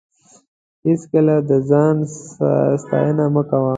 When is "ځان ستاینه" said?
1.69-3.25